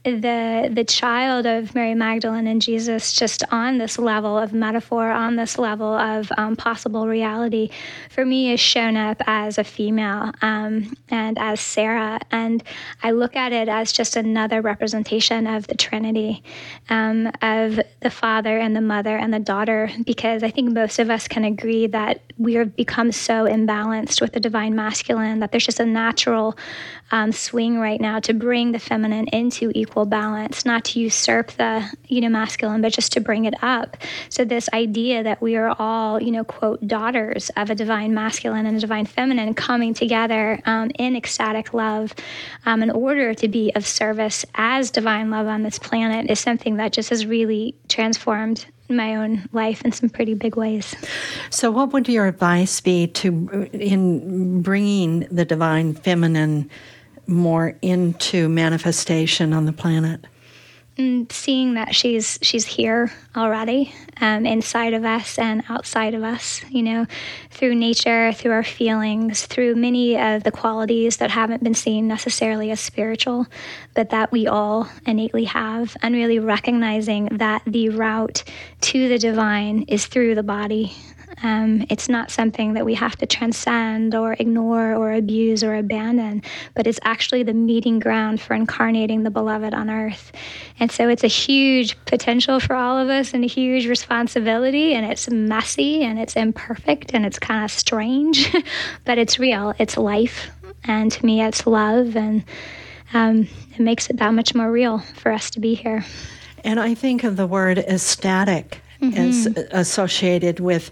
the 0.06 0.70
the 0.72 0.84
child 0.84 1.48
of 1.48 1.74
Mary 1.74 1.96
Magdalene 1.96 2.46
and 2.46 2.62
Jesus 2.62 3.12
just 3.12 3.44
on 3.52 3.80
this 3.80 3.98
level 3.98 4.38
of 4.38 4.54
metaphor, 4.54 5.10
on 5.10 5.36
this 5.36 5.58
level 5.58 5.94
of 5.96 6.32
um, 6.38 6.56
possible 6.56 7.08
reality, 7.08 7.72
for 8.12 8.24
me 8.24 8.54
is 8.54 8.60
shown 8.60 8.98
up 8.98 9.20
as 9.26 9.58
a 9.58 9.64
female 9.64 10.32
um, 10.44 10.96
and 11.10 11.40
as 11.40 11.60
Sarah, 11.60 12.20
and 12.30 12.64
I 13.02 13.12
look 13.12 13.36
at 13.36 13.52
it 13.52 13.68
as 13.68 13.92
just 13.92 14.16
another 14.16 14.62
representation 14.62 15.48
of 15.48 15.66
the 15.66 15.76
Trinity, 15.76 16.44
um, 16.90 17.32
of 17.42 17.80
the 18.02 18.12
Father 18.12 18.60
and 18.60 18.76
the 18.76 18.82
Mother 18.82 19.18
and 19.18 19.34
the 19.34 19.40
Daughter, 19.40 19.90
because 20.06 20.44
I 20.44 20.52
think 20.52 20.72
most 20.72 21.00
of 21.00 21.10
us 21.10 21.28
can 21.28 21.44
agree 21.44 21.88
that 21.88 22.22
we 22.38 22.54
have 22.56 22.76
become 22.76 23.12
so 23.12 23.46
imbalanced 23.46 24.22
with 24.22 24.34
the 24.34 24.40
divine 24.40 24.76
masculine 24.76 25.40
that 25.40 25.52
there's 25.52 25.66
just 25.66 25.80
a 25.80 25.86
natural 25.86 26.56
um, 27.12 27.32
swing 27.32 27.80
right 27.80 28.02
now 28.02 28.20
to 28.20 28.34
bring 28.34 28.72
the 28.72 28.80
feminine 28.80 29.28
into 29.30 29.72
equal 29.74 29.95
balance, 30.04 30.66
not 30.66 30.84
to 30.86 31.00
usurp 31.00 31.52
the 31.52 31.90
you 32.08 32.20
know 32.20 32.28
masculine, 32.28 32.82
but 32.82 32.92
just 32.92 33.14
to 33.14 33.22
bring 33.22 33.46
it 33.46 33.54
up. 33.62 33.96
So 34.28 34.44
this 34.44 34.68
idea 34.74 35.24
that 35.24 35.42
we 35.42 35.56
are 35.56 35.74
all 35.80 36.22
you 36.22 36.32
know 36.32 36.44
quote 36.44 36.86
daughters 36.86 37.50
of 37.56 37.70
a 37.70 37.76
divine 37.76 38.14
masculine 38.14 38.66
and 38.66 38.76
a 38.76 38.82
divine 38.82 39.06
feminine 39.06 39.54
coming 39.54 39.94
together 39.94 40.60
um, 40.66 40.92
in 41.00 41.16
ecstatic 41.16 41.74
love 41.74 42.14
um, 42.66 42.84
in 42.84 42.90
order 42.90 43.34
to 43.34 43.48
be 43.48 43.72
of 43.76 43.88
service 43.88 44.46
as 44.56 44.92
divine 44.92 45.30
love 45.30 45.48
on 45.48 45.64
this 45.64 45.80
planet 45.80 46.30
is 46.30 46.40
something 46.40 46.76
that 46.78 46.92
just 46.92 47.10
has 47.12 47.26
really 47.26 47.76
transformed 47.88 48.66
my 48.90 49.16
own 49.16 49.48
life 49.52 49.84
in 49.84 49.92
some 49.92 50.10
pretty 50.10 50.34
big 50.34 50.56
ways. 50.56 50.96
So, 51.50 51.72
what 51.72 51.94
would 51.94 52.08
your 52.08 52.28
advice 52.28 52.82
be 52.82 53.08
to 53.08 53.70
in 53.74 54.62
bringing 54.62 55.22
the 55.32 55.46
divine 55.46 55.94
feminine 55.94 56.70
more 57.28 57.76
into 57.82 58.50
manifestation 58.50 59.54
on 59.54 59.66
the 59.66 59.74
planet? 59.74 60.26
And 60.98 61.30
seeing 61.30 61.74
that 61.74 61.94
she's 61.94 62.40
she's 62.42 62.66
here 62.66 63.12
already, 63.36 63.94
um, 64.22 64.46
inside 64.46 64.94
of 64.94 65.04
us 65.04 65.38
and 65.38 65.62
outside 65.68 66.14
of 66.14 66.24
us. 66.24 66.64
You 66.70 66.84
know, 66.84 67.06
through 67.52 67.76
nature, 67.76 68.32
through 68.32 68.52
our 68.52 68.64
feelings, 68.64 69.46
through 69.46 69.76
many 69.76 70.18
of 70.18 70.44
the 70.44 70.52
qualities 70.52 71.18
that 71.18 71.32
haven't 71.32 71.64
been 71.64 71.74
seen 71.74 72.08
necessarily 72.08 72.72
as 72.72 72.80
spiritual, 72.80 73.46
but 73.94 74.12
that 74.12 74.32
we 74.32 74.48
all 74.48 74.88
innately 75.06 75.44
have, 75.44 75.98
and 76.02 76.16
really 76.16 76.40
recognizing 76.40 77.26
that 77.26 77.62
the 77.68 77.90
route 77.90 78.46
to 78.80 79.10
the 79.10 79.20
divine 79.20 79.82
is 79.90 80.06
through 80.06 80.36
the 80.36 80.44
body 80.44 80.96
Um, 81.44 81.86
it's 81.90 82.08
not 82.08 82.32
something 82.32 82.74
that 82.74 82.86
we 82.86 82.94
have 82.96 83.16
to 83.18 83.26
transcend 83.26 84.16
or 84.16 84.34
ignore 84.40 84.94
or 84.94 85.14
abuse 85.14 85.64
or 85.64 85.76
abandon, 85.76 86.42
but 86.74 86.88
it's 86.88 87.00
actually 87.04 87.44
the 87.44 87.54
meeting 87.54 88.00
ground 88.00 88.42
for 88.42 88.54
incarnating 88.54 89.24
the 89.24 89.30
beloved 89.30 89.74
on 89.74 89.90
earth. 89.90 90.32
And 90.80 90.92
so 90.92 91.10
it's 91.10 91.24
a 91.24 91.28
huge 91.28 91.98
potential 92.06 92.60
for 92.60 92.76
all 92.76 92.98
of 92.98 93.10
us 93.10 93.34
and 93.34 93.44
a 93.44 93.48
huge 93.48 93.88
responsibility, 93.88 94.94
and 94.94 95.06
it's 95.06 95.30
messy 95.30 96.04
and 96.04 96.20
it's 96.20 96.36
imperfect 96.36 97.14
and 97.14 97.26
it's 97.26 97.40
kind 97.40 97.66
of 97.66 97.72
strange, 97.72 98.54
but 99.06 99.18
it's 99.18 99.38
real. 99.40 99.74
It's 99.78 99.98
life. 99.98 100.50
And 100.86 101.12
to 101.12 101.26
me, 101.26 101.42
it's 101.42 101.66
love. 101.68 102.16
And 102.16 102.44
um, 103.14 103.48
it 103.74 103.80
makes 103.80 104.10
it 104.10 104.18
that 104.18 104.34
much 104.34 104.56
more 104.56 104.72
real 104.72 105.00
for 105.00 105.32
us 105.32 105.50
to 105.52 105.60
be 105.60 105.76
here. 105.76 106.06
And 106.64 106.80
I 106.80 106.96
think 106.96 107.24
of 107.24 107.38
the 107.38 107.46
word 107.46 107.78
ecstatic 107.78 108.82
mm-hmm. 109.12 109.58
as 109.58 109.68
associated 109.72 110.60
with 110.60 110.92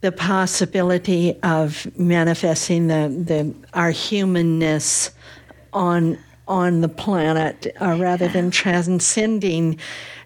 the 0.00 0.12
possibility 0.12 1.38
of 1.42 1.86
manifesting 1.98 2.86
the, 2.86 3.08
the 3.26 3.54
our 3.74 3.90
humanness 3.90 5.10
on 5.72 6.18
on 6.48 6.80
the 6.80 6.88
planet 6.88 7.66
uh, 7.80 7.96
rather 8.00 8.26
than 8.28 8.50
transcending 8.50 9.78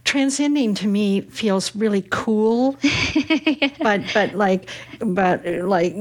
transcending 0.04 0.74
to 0.74 0.86
me 0.86 1.20
feels 1.22 1.74
really 1.74 2.06
cool 2.10 2.72
but 3.80 4.00
but 4.14 4.34
like 4.34 4.70
but 5.00 5.44
like 5.46 5.94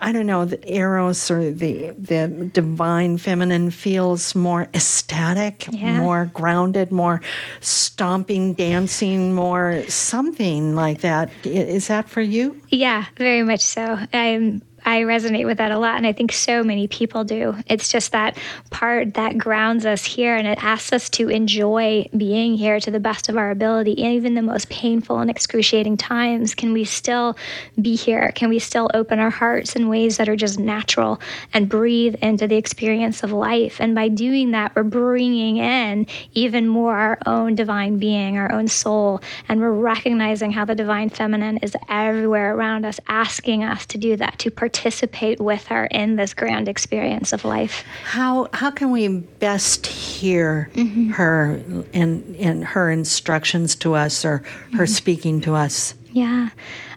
I 0.00 0.12
don't 0.12 0.26
know, 0.26 0.44
the 0.44 0.60
eros 0.72 1.30
or 1.30 1.50
the 1.50 1.90
the 1.98 2.50
divine 2.52 3.18
feminine 3.18 3.70
feels 3.70 4.34
more 4.34 4.68
ecstatic, 4.74 5.66
yeah. 5.70 5.98
more 5.98 6.30
grounded, 6.34 6.92
more 6.92 7.20
stomping, 7.60 8.54
dancing, 8.54 9.34
more 9.34 9.82
something 9.88 10.74
like 10.74 11.00
that. 11.00 11.30
Is 11.44 11.88
that 11.88 12.08
for 12.08 12.20
you? 12.20 12.60
Yeah, 12.68 13.04
very 13.16 13.42
much 13.42 13.60
so. 13.60 13.98
I'm 14.12 14.62
I 14.86 15.00
resonate 15.00 15.46
with 15.46 15.58
that 15.58 15.70
a 15.70 15.78
lot, 15.78 15.96
and 15.96 16.06
I 16.06 16.12
think 16.12 16.30
so 16.30 16.62
many 16.62 16.88
people 16.88 17.24
do. 17.24 17.56
It's 17.66 17.90
just 17.90 18.12
that 18.12 18.36
part 18.68 19.14
that 19.14 19.38
grounds 19.38 19.86
us 19.86 20.04
here, 20.04 20.36
and 20.36 20.46
it 20.46 20.62
asks 20.62 20.92
us 20.92 21.08
to 21.10 21.30
enjoy 21.30 22.06
being 22.14 22.54
here 22.54 22.78
to 22.80 22.90
the 22.90 23.00
best 23.00 23.30
of 23.30 23.38
our 23.38 23.50
ability. 23.50 24.02
And 24.04 24.14
even 24.14 24.34
the 24.34 24.42
most 24.42 24.68
painful 24.68 25.20
and 25.20 25.30
excruciating 25.30 25.96
times, 25.96 26.54
can 26.54 26.74
we 26.74 26.84
still 26.84 27.34
be 27.80 27.96
here? 27.96 28.30
Can 28.34 28.50
we 28.50 28.58
still 28.58 28.90
open 28.92 29.18
our 29.18 29.30
hearts 29.30 29.74
in 29.74 29.88
ways 29.88 30.18
that 30.18 30.28
are 30.28 30.36
just 30.36 30.58
natural 30.58 31.18
and 31.54 31.66
breathe 31.66 32.16
into 32.16 32.46
the 32.46 32.56
experience 32.56 33.22
of 33.22 33.32
life? 33.32 33.80
And 33.80 33.94
by 33.94 34.08
doing 34.08 34.50
that, 34.50 34.76
we're 34.76 34.82
bringing 34.82 35.56
in 35.56 36.06
even 36.34 36.68
more 36.68 36.94
our 36.94 37.18
own 37.24 37.54
divine 37.54 37.98
being, 37.98 38.36
our 38.36 38.52
own 38.52 38.68
soul, 38.68 39.22
and 39.48 39.62
we're 39.62 39.72
recognizing 39.72 40.50
how 40.50 40.66
the 40.66 40.74
divine 40.74 41.08
feminine 41.08 41.56
is 41.58 41.74
everywhere 41.88 42.54
around 42.54 42.84
us, 42.84 43.00
asking 43.08 43.64
us 43.64 43.86
to 43.86 43.96
do 43.96 44.16
that, 44.16 44.38
to 44.40 44.50
participate 44.50 44.73
participate 44.74 45.40
with 45.40 45.66
her 45.68 45.86
in 45.86 46.16
this 46.16 46.34
grand 46.34 46.68
experience 46.68 47.32
of 47.32 47.44
life. 47.44 47.84
How 48.02 48.48
how 48.52 48.70
can 48.70 48.90
we 48.90 49.08
best 49.08 49.86
hear 49.86 50.68
mm-hmm. 50.74 51.10
her 51.10 51.62
and 51.92 52.36
and 52.36 52.64
her 52.64 52.90
instructions 52.90 53.76
to 53.76 53.94
us 53.94 54.24
or 54.24 54.38
her 54.38 54.42
mm-hmm. 54.70 54.84
speaking 54.86 55.40
to 55.42 55.54
us? 55.54 55.94
Yeah 56.12 56.50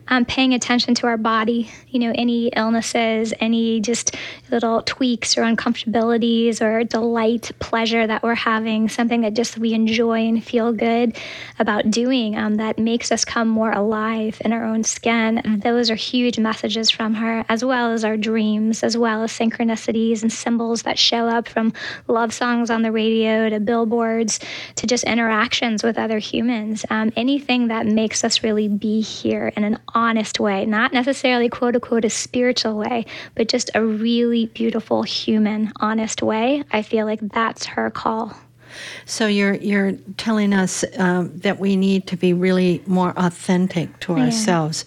um, 0.08 0.26
paying 0.26 0.54
attention 0.54 0.96
to 0.96 1.08
our 1.08 1.18
body, 1.18 1.70
you 1.90 2.00
know, 2.00 2.12
any 2.16 2.48
illnesses, 2.48 3.34
any 3.40 3.80
just 3.80 4.16
little 4.50 4.82
tweaks 4.84 5.38
or 5.38 5.42
uncomfortabilities 5.42 6.62
or 6.62 6.84
delight, 6.84 7.52
pleasure 7.60 8.08
that 8.08 8.24
we're 8.24 8.36
having, 8.36 8.90
something 8.90 9.22
that 9.22 9.34
just 9.34 9.58
we 9.58 9.74
enjoy 9.74 10.28
and 10.28 10.44
feel 10.44 10.72
good 10.72 11.18
about 11.60 11.92
doing 11.92 12.38
um, 12.38 12.56
that 12.56 12.78
makes 12.78 13.12
us 13.12 13.26
come 13.26 13.48
more 13.48 13.72
alive 13.72 14.42
in 14.44 14.54
our 14.54 14.64
own 14.64 14.84
skin. 14.84 15.62
Those 15.64 15.90
are 15.90 15.96
huge 15.96 16.40
messages 16.40 16.90
from 16.90 17.14
her, 17.16 17.46
as 17.50 17.64
well 17.64 17.92
as 17.92 18.06
our 18.06 18.18
dreams, 18.18 18.84
as 18.84 18.98
well 18.98 19.24
as 19.24 19.32
synchronicities 19.32 20.22
and 20.22 20.32
symbols 20.32 20.84
that 20.84 20.98
show 20.98 21.28
up 21.28 21.48
from 21.48 21.74
love 22.08 22.34
songs 22.34 22.70
on 22.70 22.82
the 22.82 22.92
radio 22.92 23.50
to 23.50 23.60
billboards 23.60 24.40
to 24.76 24.88
just 24.88 25.04
interactions 25.04 25.84
with 25.84 25.98
other 25.98 26.20
humans. 26.20 26.86
Um, 26.90 27.12
anything 27.16 27.68
that 27.68 27.86
makes 27.86 28.24
us 28.24 28.44
really 28.44 28.68
be 28.68 29.02
here 29.02 29.52
in 29.56 29.64
an 29.64 29.80
honest 29.98 30.40
way, 30.40 30.64
not 30.64 30.94
necessarily 30.94 31.50
quote 31.50 31.74
unquote 31.74 32.06
a 32.06 32.10
spiritual 32.10 32.78
way, 32.78 33.06
but 33.34 33.48
just 33.48 33.72
a 33.74 33.84
really 33.84 34.46
beautiful 34.46 35.02
human, 35.02 35.74
honest 35.78 36.22
way. 36.22 36.64
I 36.72 36.84
feel 36.84 37.08
like 37.08 37.20
that's 37.22 37.66
her 37.66 37.90
call. 37.90 38.38
So 39.06 39.26
you're 39.26 39.56
you're 39.56 39.94
telling 40.18 40.54
us 40.54 40.86
um, 40.98 41.36
that 41.40 41.60
we 41.60 41.76
need 41.76 42.06
to 42.08 42.16
be 42.16 42.32
really 42.34 42.84
more 42.86 43.14
authentic 43.18 44.00
to 44.02 44.14
yeah. 44.16 44.26
ourselves. 44.26 44.86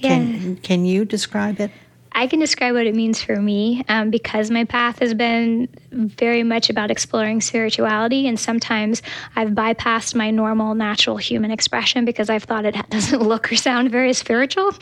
Can 0.00 0.22
yeah. 0.22 0.54
can 0.62 0.84
you 0.84 1.04
describe 1.04 1.58
it? 1.58 1.72
I 2.14 2.26
can 2.26 2.38
describe 2.38 2.74
what 2.74 2.86
it 2.86 2.94
means 2.94 3.22
for 3.22 3.40
me 3.40 3.84
um, 3.88 4.10
because 4.10 4.50
my 4.50 4.64
path 4.64 4.98
has 4.98 5.14
been 5.14 5.68
very 5.90 6.42
much 6.42 6.70
about 6.70 6.90
exploring 6.90 7.40
spirituality. 7.40 8.26
And 8.26 8.38
sometimes 8.38 9.02
I've 9.36 9.50
bypassed 9.50 10.14
my 10.14 10.30
normal, 10.30 10.74
natural 10.74 11.16
human 11.16 11.50
expression 11.50 12.04
because 12.04 12.30
I've 12.30 12.44
thought 12.44 12.64
it 12.64 12.74
doesn't 12.90 13.22
look 13.22 13.52
or 13.52 13.56
sound 13.56 13.90
very 13.90 14.12
spiritual. 14.12 14.72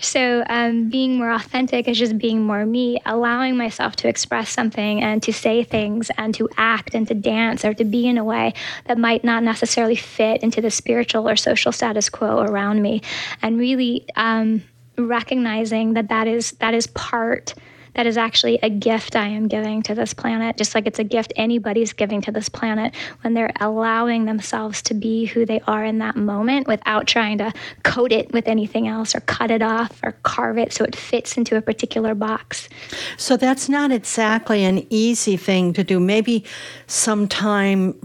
So 0.00 0.44
um, 0.48 0.88
being 0.88 1.18
more 1.18 1.30
authentic 1.30 1.88
is 1.88 1.98
just 1.98 2.18
being 2.18 2.42
more 2.42 2.64
me, 2.64 3.00
allowing 3.04 3.56
myself 3.56 3.96
to 3.96 4.08
express 4.08 4.50
something 4.50 5.02
and 5.02 5.22
to 5.22 5.32
say 5.32 5.64
things 5.64 6.10
and 6.16 6.34
to 6.34 6.48
act 6.56 6.94
and 6.94 7.06
to 7.08 7.14
dance 7.14 7.64
or 7.64 7.74
to 7.74 7.84
be 7.84 8.06
in 8.06 8.18
a 8.18 8.24
way 8.24 8.54
that 8.86 8.98
might 8.98 9.24
not 9.24 9.42
necessarily 9.42 9.96
fit 9.96 10.42
into 10.42 10.60
the 10.60 10.70
spiritual 10.70 11.28
or 11.28 11.36
social 11.36 11.72
status 11.72 12.08
quo 12.08 12.40
around 12.40 12.82
me. 12.82 13.02
And 13.42 13.58
really, 13.58 14.06
um, 14.16 14.62
recognizing 14.98 15.94
that 15.94 16.08
that 16.08 16.26
is 16.26 16.52
that 16.52 16.74
is 16.74 16.86
part 16.88 17.54
that 17.96 18.06
is 18.06 18.18
actually 18.18 18.58
a 18.62 18.68
gift 18.68 19.16
I 19.16 19.26
am 19.28 19.48
giving 19.48 19.82
to 19.84 19.94
this 19.94 20.12
planet, 20.12 20.58
just 20.58 20.74
like 20.74 20.86
it's 20.86 20.98
a 20.98 21.04
gift 21.04 21.32
anybody's 21.34 21.94
giving 21.94 22.20
to 22.22 22.30
this 22.30 22.48
planet 22.50 22.94
when 23.22 23.32
they're 23.32 23.52
allowing 23.58 24.26
themselves 24.26 24.82
to 24.82 24.94
be 24.94 25.24
who 25.24 25.46
they 25.46 25.60
are 25.66 25.82
in 25.82 25.98
that 25.98 26.14
moment 26.14 26.66
without 26.66 27.06
trying 27.06 27.38
to 27.38 27.52
coat 27.84 28.12
it 28.12 28.30
with 28.32 28.48
anything 28.48 28.86
else 28.86 29.14
or 29.14 29.20
cut 29.20 29.50
it 29.50 29.62
off 29.62 29.98
or 30.02 30.12
carve 30.24 30.58
it 30.58 30.74
so 30.74 30.84
it 30.84 30.94
fits 30.94 31.38
into 31.38 31.56
a 31.56 31.62
particular 31.62 32.14
box. 32.14 32.68
So 33.16 33.38
that's 33.38 33.66
not 33.66 33.90
exactly 33.90 34.62
an 34.62 34.86
easy 34.90 35.38
thing 35.38 35.72
to 35.72 35.82
do. 35.82 35.98
Maybe 35.98 36.44
sometime 36.86 37.98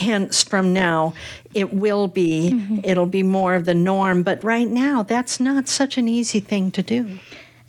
hence 0.00 0.42
from 0.42 0.72
now 0.72 1.14
it 1.54 1.72
will 1.72 2.08
be 2.08 2.50
mm-hmm. 2.52 2.78
it'll 2.84 3.06
be 3.06 3.22
more 3.22 3.54
of 3.54 3.64
the 3.64 3.74
norm 3.74 4.22
but 4.22 4.42
right 4.42 4.68
now 4.68 5.02
that's 5.02 5.38
not 5.40 5.68
such 5.68 5.98
an 5.98 6.08
easy 6.08 6.40
thing 6.40 6.70
to 6.70 6.82
do 6.82 7.18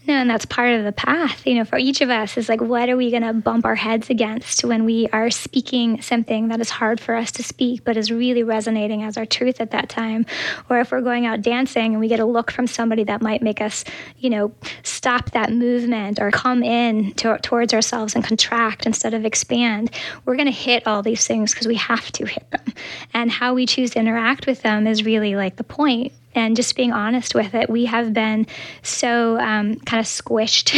no, 0.08 0.16
and 0.16 0.30
that's 0.30 0.46
part 0.46 0.74
of 0.74 0.84
the 0.84 0.92
path, 0.92 1.46
you 1.46 1.54
know, 1.54 1.64
for 1.64 1.78
each 1.78 2.02
of 2.02 2.10
us 2.10 2.36
is 2.36 2.50
like, 2.50 2.60
what 2.60 2.90
are 2.90 2.98
we 2.98 3.12
going 3.12 3.22
to 3.22 3.34
bump 3.34 3.66
our 3.66 3.76
heads 3.76 4.10
against 4.10 4.64
when 4.66 4.84
we 4.84 5.08
are 5.10 5.30
speaking 5.30 6.02
something 6.02 6.48
that 6.48 6.60
is 6.60 6.72
hard 6.72 7.00
for 7.00 7.14
us 7.14 7.32
to 7.34 7.44
speak, 7.44 7.84
but 7.84 7.98
is 7.98 8.12
really 8.12 8.42
resonating 8.42 9.04
as 9.04 9.16
our 9.16 9.28
truth 9.28 9.62
at 9.62 9.72
that 9.72 9.90
time? 9.90 10.26
Or 10.70 10.80
if 10.80 10.92
we're 10.92 11.02
going 11.02 11.28
out 11.28 11.44
dancing 11.44 11.92
and 11.92 12.00
we 12.00 12.08
get 12.08 12.20
a 12.20 12.26
look 12.26 12.50
from 12.50 12.66
somebody 12.66 13.04
that 13.04 13.22
might 13.22 13.44
make 13.44 13.62
us, 13.62 13.84
you 14.18 14.32
know, 14.32 14.52
stop 14.82 15.32
that 15.32 15.54
movement 15.54 16.20
or 16.20 16.32
come 16.32 16.64
in 16.64 17.14
to, 17.14 17.38
towards 17.44 17.72
ourselves 17.72 18.16
and 18.16 18.24
contract 18.24 18.88
instead 18.88 19.14
of 19.14 19.24
expand, 19.24 19.92
we're 20.26 20.36
going 20.36 20.48
to 20.48 20.52
hit 20.52 20.88
all 20.88 21.04
these 21.04 21.28
things 21.28 21.54
because 21.54 21.68
we 21.68 21.76
have 21.76 22.12
to 22.14 22.26
hit 22.26 22.50
them. 22.50 22.74
And 23.14 23.30
how 23.30 23.54
we 23.54 23.68
choose 23.68 23.92
to 23.92 24.00
interact 24.00 24.48
with 24.48 24.64
them 24.64 24.88
is 24.88 25.06
really 25.06 25.36
like 25.36 25.58
the 25.58 25.64
point 25.64 26.14
and 26.34 26.56
just 26.56 26.76
being 26.76 26.92
honest 26.92 27.36
with 27.36 27.54
it, 27.54 27.70
we 27.70 27.86
have 27.86 28.14
been 28.14 28.48
so 28.84 29.38
um, 29.40 29.76
kind 29.82 30.00
of 30.00 30.06
squished 30.06 30.74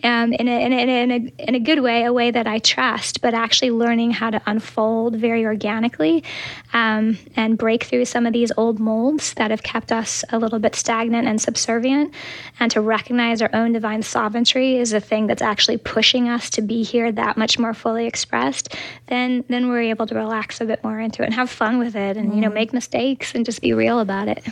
um, 0.04 0.32
in, 0.32 0.48
a, 0.48 0.64
in, 0.64 0.72
a, 0.72 1.02
in, 1.02 1.10
a, 1.10 1.14
in, 1.48 1.54
a, 1.54 1.60
good 1.60 1.80
way, 1.80 2.04
a 2.04 2.12
way 2.12 2.30
that 2.30 2.46
I 2.46 2.58
trust, 2.58 3.20
but 3.20 3.34
actually 3.34 3.70
learning 3.70 4.12
how 4.12 4.30
to 4.30 4.40
unfold 4.46 5.16
very 5.16 5.44
organically 5.44 6.24
um, 6.72 7.18
and 7.36 7.58
break 7.58 7.84
through 7.84 8.06
some 8.06 8.26
of 8.26 8.32
these 8.32 8.52
old 8.56 8.78
molds 8.78 9.34
that 9.34 9.50
have 9.50 9.62
kept 9.62 9.92
us 9.92 10.24
a 10.30 10.38
little 10.38 10.58
bit 10.58 10.74
stagnant 10.74 11.28
and 11.28 11.40
subservient, 11.40 12.14
and 12.58 12.70
to 12.70 12.80
recognize 12.80 13.42
our 13.42 13.50
own 13.52 13.72
divine 13.72 14.02
sovereignty 14.02 14.78
is 14.78 14.90
the 14.90 15.00
thing 15.00 15.26
that's 15.26 15.42
actually 15.42 15.76
pushing 15.76 16.28
us 16.28 16.50
to 16.50 16.62
be 16.62 16.82
here 16.82 17.12
that 17.12 17.36
much 17.36 17.58
more 17.58 17.74
fully 17.74 18.06
expressed, 18.06 18.74
then, 19.08 19.44
then 19.48 19.68
we're 19.68 19.82
able 19.82 20.06
to 20.06 20.14
relax 20.14 20.60
a 20.60 20.64
bit 20.64 20.82
more 20.82 20.98
into 21.00 21.22
it 21.22 21.26
and 21.26 21.34
have 21.34 21.50
fun 21.50 21.78
with 21.78 21.96
it 21.96 22.16
and, 22.16 22.32
mm. 22.32 22.34
you 22.36 22.40
know, 22.40 22.50
mm. 22.50 22.54
make 22.54 22.72
mistakes 22.72 23.34
and 23.34 23.44
just 23.44 23.60
be 23.60 23.72
real 23.72 24.00
about 24.00 24.28
it. 24.28 24.44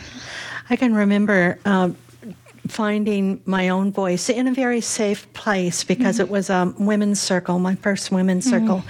I 0.69 0.75
can 0.75 0.93
remember 0.93 1.59
uh, 1.65 1.91
finding 2.67 3.41
my 3.45 3.69
own 3.69 3.91
voice 3.91 4.29
in 4.29 4.47
a 4.47 4.53
very 4.53 4.81
safe 4.81 5.31
place 5.33 5.83
because 5.83 6.15
mm-hmm. 6.15 6.25
it 6.25 6.29
was 6.29 6.49
a 6.49 6.73
women's 6.77 7.19
circle, 7.19 7.59
my 7.59 7.75
first 7.75 8.11
women's 8.11 8.45
mm-hmm. 8.47 8.67
circle. 8.67 8.83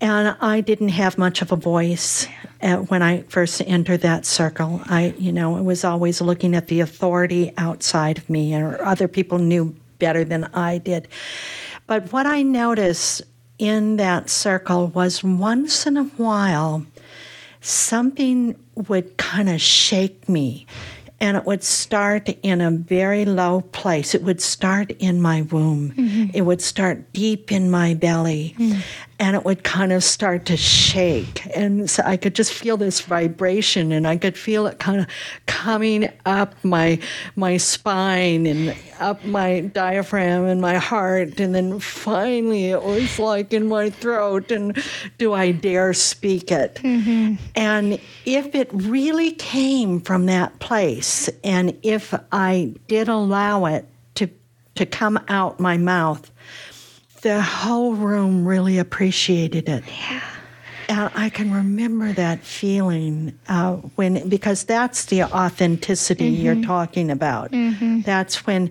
And 0.00 0.36
I 0.40 0.60
didn't 0.60 0.90
have 0.90 1.16
much 1.16 1.40
of 1.40 1.52
a 1.52 1.56
voice 1.56 2.26
uh, 2.62 2.76
when 2.76 3.02
I 3.02 3.22
first 3.22 3.62
entered 3.66 4.00
that 4.00 4.26
circle. 4.26 4.80
I, 4.86 5.14
you 5.18 5.32
know, 5.32 5.56
I 5.56 5.60
was 5.60 5.84
always 5.84 6.20
looking 6.20 6.54
at 6.54 6.68
the 6.68 6.80
authority 6.80 7.52
outside 7.56 8.18
of 8.18 8.28
me, 8.28 8.54
or 8.54 8.82
other 8.84 9.08
people 9.08 9.38
knew 9.38 9.74
better 9.98 10.24
than 10.24 10.44
I 10.52 10.78
did. 10.78 11.08
But 11.86 12.12
what 12.12 12.26
I 12.26 12.42
noticed 12.42 13.22
in 13.58 13.96
that 13.96 14.30
circle 14.30 14.88
was 14.88 15.22
once 15.22 15.86
in 15.86 15.96
a 15.96 16.04
while, 16.04 16.84
something 17.64 18.56
would 18.74 19.16
kind 19.16 19.48
of 19.48 19.60
shake 19.60 20.28
me 20.28 20.66
and 21.20 21.36
it 21.36 21.44
would 21.46 21.64
start 21.64 22.28
in 22.42 22.60
a 22.60 22.70
very 22.70 23.24
low 23.24 23.62
place. 23.62 24.14
It 24.14 24.22
would 24.22 24.42
start 24.42 24.90
in 24.98 25.22
my 25.22 25.42
womb. 25.42 25.92
Mm-hmm. 25.92 26.36
It 26.36 26.42
would 26.42 26.60
start 26.60 27.12
deep 27.12 27.50
in 27.50 27.70
my 27.70 27.94
belly. 27.94 28.54
Mm. 28.58 28.82
And 29.20 29.36
it 29.36 29.44
would 29.44 29.62
kind 29.62 29.92
of 29.92 30.02
start 30.02 30.46
to 30.46 30.56
shake. 30.56 31.46
And 31.56 31.88
so 31.88 32.02
I 32.04 32.16
could 32.16 32.34
just 32.34 32.52
feel 32.52 32.76
this 32.76 33.00
vibration 33.00 33.92
and 33.92 34.06
I 34.06 34.16
could 34.16 34.36
feel 34.36 34.66
it 34.66 34.78
kind 34.78 35.00
of 35.00 35.06
coming 35.46 36.08
up 36.26 36.54
my 36.64 36.98
my 37.36 37.56
spine 37.56 38.46
and 38.46 38.76
up 38.98 39.24
my 39.24 39.60
diaphragm 39.60 40.44
and 40.46 40.60
my 40.60 40.78
heart. 40.78 41.38
And 41.38 41.54
then 41.54 41.78
finally 41.80 42.70
it 42.70 42.82
was 42.82 43.18
like 43.18 43.52
in 43.52 43.68
my 43.68 43.90
throat. 43.90 44.50
And 44.50 44.82
do 45.18 45.32
I 45.32 45.52
dare 45.52 45.92
speak 45.94 46.50
it? 46.50 46.76
Mm-hmm. 46.76 47.34
And 47.54 48.00
if 48.24 48.54
it 48.54 48.70
really 48.72 49.32
came 49.32 50.00
from 50.00 50.26
that 50.26 50.58
place, 50.58 51.28
and 51.42 51.76
if 51.82 52.14
I 52.32 52.74
did 52.88 53.08
allow 53.08 53.66
it 53.66 53.86
to, 54.16 54.28
to 54.76 54.86
come 54.86 55.18
out 55.28 55.60
my 55.60 55.76
mouth, 55.76 56.30
the 57.24 57.40
whole 57.40 57.94
room 57.94 58.46
really 58.46 58.78
appreciated 58.78 59.66
it. 59.66 59.82
Yeah. 59.86 60.20
And 60.90 61.10
I 61.14 61.30
can 61.30 61.50
remember 61.50 62.12
that 62.12 62.40
feeling 62.40 63.36
uh, 63.48 63.76
when, 63.96 64.28
because 64.28 64.64
that's 64.64 65.06
the 65.06 65.22
authenticity 65.22 66.30
mm-hmm. 66.30 66.42
you're 66.42 66.62
talking 66.62 67.10
about. 67.10 67.50
Mm-hmm. 67.50 68.02
That's 68.02 68.46
when, 68.46 68.70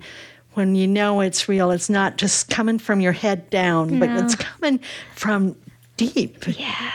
when 0.53 0.75
you 0.75 0.87
know 0.87 1.21
it's 1.21 1.49
real. 1.49 1.71
It's 1.71 1.89
not 1.89 2.17
just 2.17 2.51
coming 2.51 2.77
from 2.77 3.01
your 3.01 3.11
head 3.11 3.49
down, 3.49 3.97
no. 3.97 4.05
but 4.05 4.23
it's 4.23 4.35
coming 4.35 4.79
from 5.15 5.55
deep. 5.97 6.45
Yeah. 6.47 6.91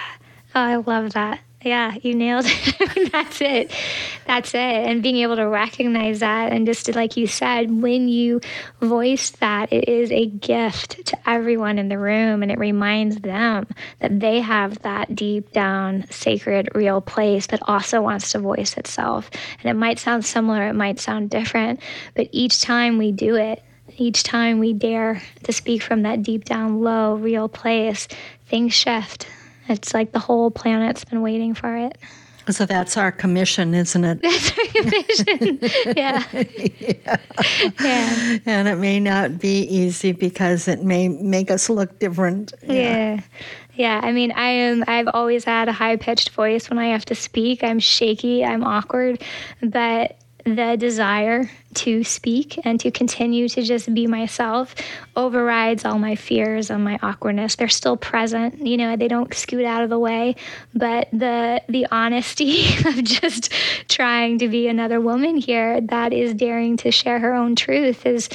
Oh, 0.54 0.60
I 0.60 0.76
love 0.76 1.14
that. 1.14 1.40
Yeah, 1.62 1.96
you 2.02 2.14
nailed 2.14 2.44
it. 2.46 3.10
That's 3.12 3.40
it. 3.40 3.74
That's 4.26 4.54
it. 4.54 4.58
And 4.58 5.02
being 5.02 5.16
able 5.16 5.34
to 5.36 5.48
recognize 5.48 6.20
that, 6.20 6.52
and 6.52 6.64
just 6.66 6.94
like 6.94 7.16
you 7.16 7.26
said, 7.26 7.82
when 7.82 8.08
you 8.08 8.40
voice 8.80 9.30
that, 9.30 9.72
it 9.72 9.88
is 9.88 10.12
a 10.12 10.26
gift 10.26 11.04
to 11.06 11.18
everyone 11.28 11.78
in 11.78 11.88
the 11.88 11.98
room, 11.98 12.44
and 12.44 12.52
it 12.52 12.58
reminds 12.58 13.16
them 13.16 13.66
that 13.98 14.20
they 14.20 14.40
have 14.40 14.78
that 14.82 15.16
deep 15.16 15.50
down, 15.50 16.04
sacred, 16.10 16.68
real 16.76 17.00
place 17.00 17.48
that 17.48 17.60
also 17.66 18.00
wants 18.00 18.30
to 18.32 18.38
voice 18.38 18.76
itself. 18.76 19.28
And 19.60 19.68
it 19.68 19.74
might 19.74 19.98
sound 19.98 20.24
similar, 20.24 20.68
it 20.68 20.74
might 20.74 21.00
sound 21.00 21.28
different, 21.28 21.80
but 22.14 22.28
each 22.30 22.62
time 22.62 22.98
we 22.98 23.10
do 23.10 23.34
it, 23.34 23.64
each 23.96 24.22
time 24.22 24.60
we 24.60 24.74
dare 24.74 25.20
to 25.42 25.52
speak 25.52 25.82
from 25.82 26.02
that 26.02 26.22
deep 26.22 26.44
down, 26.44 26.82
low, 26.82 27.16
real 27.16 27.48
place, 27.48 28.06
things 28.46 28.72
shift 28.74 29.26
it's 29.68 29.94
like 29.94 30.12
the 30.12 30.18
whole 30.18 30.50
planet's 30.50 31.04
been 31.04 31.22
waiting 31.22 31.54
for 31.54 31.76
it. 31.76 31.98
So 32.50 32.64
that's 32.64 32.96
our 32.96 33.12
commission, 33.12 33.74
isn't 33.74 34.04
it? 34.04 34.22
That's 34.22 34.52
our 34.58 34.64
commission. 34.82 35.58
yeah. 35.96 36.24
yeah. 36.80 37.16
yeah. 37.80 38.38
And 38.46 38.68
it 38.68 38.76
may 38.76 39.00
not 39.00 39.38
be 39.38 39.62
easy 39.62 40.12
because 40.12 40.66
it 40.66 40.82
may 40.82 41.08
make 41.08 41.50
us 41.50 41.68
look 41.68 41.98
different. 41.98 42.54
Yeah. 42.62 42.74
yeah. 42.74 43.20
Yeah, 43.74 44.00
I 44.02 44.10
mean, 44.10 44.32
I 44.32 44.48
am. 44.48 44.82
I've 44.88 45.06
always 45.14 45.44
had 45.44 45.68
a 45.68 45.72
high 45.72 45.94
pitched 45.94 46.30
voice 46.30 46.68
when 46.68 46.80
I 46.80 46.86
have 46.86 47.04
to 47.04 47.14
speak. 47.14 47.62
I'm 47.62 47.78
shaky. 47.78 48.44
I'm 48.44 48.64
awkward, 48.64 49.22
but 49.62 50.16
the 50.54 50.76
desire 50.76 51.50
to 51.74 52.02
speak 52.04 52.58
and 52.64 52.80
to 52.80 52.90
continue 52.90 53.48
to 53.48 53.62
just 53.62 53.92
be 53.92 54.06
myself 54.06 54.74
overrides 55.16 55.84
all 55.84 55.98
my 55.98 56.14
fears 56.14 56.70
and 56.70 56.82
my 56.84 56.98
awkwardness. 57.02 57.56
They're 57.56 57.68
still 57.68 57.96
present, 57.96 58.66
you 58.66 58.76
know, 58.76 58.96
they 58.96 59.08
don't 59.08 59.32
scoot 59.34 59.64
out 59.64 59.82
of 59.82 59.90
the 59.90 59.98
way, 59.98 60.36
but 60.74 61.08
the 61.12 61.62
the 61.68 61.86
honesty 61.90 62.76
of 62.86 63.02
just 63.04 63.52
trying 63.88 64.38
to 64.38 64.48
be 64.48 64.68
another 64.68 65.00
woman 65.00 65.36
here 65.36 65.80
that 65.82 66.12
is 66.12 66.34
daring 66.34 66.76
to 66.78 66.90
share 66.90 67.18
her 67.18 67.34
own 67.34 67.56
truth 67.56 68.06
is 68.06 68.28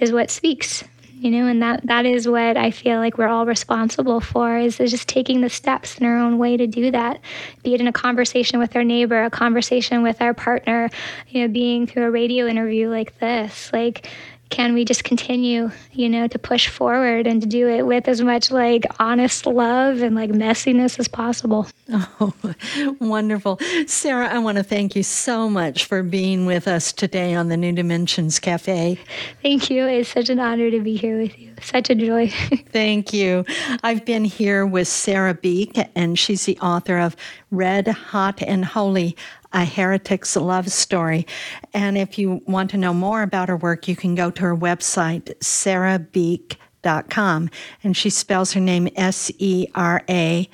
is 0.00 0.12
what 0.12 0.30
speaks 0.30 0.84
you 1.24 1.30
know 1.30 1.46
and 1.46 1.62
that 1.62 1.80
that 1.86 2.04
is 2.04 2.28
what 2.28 2.58
i 2.58 2.70
feel 2.70 2.98
like 2.98 3.16
we're 3.16 3.26
all 3.26 3.46
responsible 3.46 4.20
for 4.20 4.58
is 4.58 4.76
just 4.76 5.08
taking 5.08 5.40
the 5.40 5.48
steps 5.48 5.96
in 5.98 6.04
our 6.04 6.18
own 6.18 6.36
way 6.36 6.56
to 6.56 6.66
do 6.66 6.90
that. 6.90 7.20
Be 7.62 7.74
it 7.74 7.80
in 7.80 7.88
a 7.88 7.92
conversation 7.92 8.58
with 8.58 8.76
our 8.76 8.84
neighbor 8.84 9.24
a 9.24 9.30
conversation 9.30 10.02
with 10.02 10.20
our 10.20 10.34
partner 10.34 10.90
you 11.28 11.40
know 11.40 11.48
being 11.48 11.86
through 11.86 12.04
a 12.04 12.10
radio 12.10 12.46
interview 12.46 12.90
like 12.90 13.18
this. 13.18 13.72
Like 13.72 14.08
can 14.50 14.74
we 14.74 14.84
just 14.84 15.04
continue, 15.04 15.70
you 15.92 16.08
know, 16.08 16.28
to 16.28 16.38
push 16.38 16.68
forward 16.68 17.26
and 17.26 17.40
to 17.42 17.48
do 17.48 17.68
it 17.68 17.86
with 17.86 18.08
as 18.08 18.20
much 18.20 18.50
like 18.50 18.84
honest 18.98 19.46
love 19.46 20.02
and 20.02 20.14
like 20.14 20.30
messiness 20.30 20.98
as 20.98 21.08
possible? 21.08 21.66
Oh, 22.20 22.32
wonderful. 23.00 23.58
Sera, 23.86 24.28
I 24.28 24.38
want 24.38 24.56
to 24.56 24.64
thank 24.64 24.96
you 24.96 25.02
so 25.02 25.50
much 25.50 25.84
for 25.84 26.02
being 26.02 26.46
with 26.46 26.66
us 26.66 26.92
today 26.92 27.34
on 27.34 27.48
the 27.48 27.56
New 27.56 27.72
Dimensions 27.72 28.38
Cafe. 28.38 28.98
Thank 29.42 29.68
you. 29.68 29.86
It's 29.86 30.08
such 30.08 30.30
an 30.30 30.38
honor 30.38 30.70
to 30.70 30.80
be 30.80 30.96
here 30.96 31.18
with 31.18 31.38
you. 31.38 31.54
Such 31.60 31.90
a 31.90 31.94
joy. 31.94 32.28
thank 32.72 33.12
you. 33.12 33.44
I've 33.82 34.04
been 34.04 34.24
here 34.24 34.64
with 34.64 34.88
Sera 34.88 35.34
Beak, 35.34 35.78
and 35.94 36.18
she's 36.18 36.46
the 36.46 36.58
author 36.58 36.98
of 36.98 37.16
Red, 37.50 37.88
Hot, 37.88 38.42
and 38.42 38.64
Holy 38.64 39.16
a 39.54 39.64
Heretic's 39.64 40.36
Love 40.36 40.70
Story. 40.70 41.26
And 41.72 41.96
if 41.96 42.18
you 42.18 42.42
want 42.46 42.70
to 42.72 42.76
know 42.76 42.92
more 42.92 43.22
about 43.22 43.48
her 43.48 43.56
work, 43.56 43.88
you 43.88 43.96
can 43.96 44.14
go 44.14 44.30
to 44.32 44.42
her 44.42 44.56
website, 44.56 45.34
serabeak.com. 45.38 47.50
And 47.82 47.96
she 47.96 48.10
spells 48.10 48.52
her 48.52 48.60
name 48.60 48.90
S 48.96 49.30
E 49.38 49.66
R 49.74 50.02
A 50.10 50.46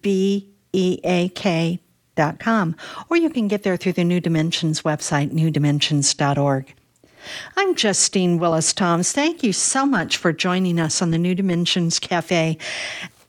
B 0.00 0.48
E 0.72 1.00
A 1.02 1.30
K 1.30 1.80
dot 2.14 2.38
com. 2.38 2.76
Or 3.08 3.16
you 3.16 3.30
can 3.30 3.48
get 3.48 3.62
there 3.62 3.76
through 3.76 3.94
the 3.94 4.04
New 4.04 4.20
Dimensions 4.20 4.82
website, 4.82 5.30
newdimensions.org. 5.30 6.74
I'm 7.56 7.74
Justine 7.74 8.38
Willis 8.38 8.72
Toms. 8.72 9.12
Thank 9.12 9.42
you 9.42 9.52
so 9.52 9.86
much 9.86 10.16
for 10.16 10.32
joining 10.32 10.80
us 10.80 11.00
on 11.00 11.10
the 11.10 11.18
New 11.18 11.34
Dimensions 11.34 11.98
Cafe, 11.98 12.58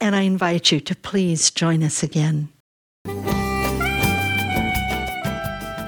and 0.01 0.15
I 0.15 0.21
invite 0.21 0.71
you 0.71 0.79
to 0.79 0.95
please 0.95 1.51
join 1.51 1.83
us 1.83 2.01
again. 2.01 2.49